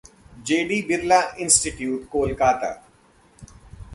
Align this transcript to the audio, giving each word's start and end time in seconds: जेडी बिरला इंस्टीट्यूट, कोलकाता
जेडी 0.45 0.81
बिरला 0.87 1.19
इंस्टीट्यूट, 1.39 2.07
कोलकाता 2.11 2.71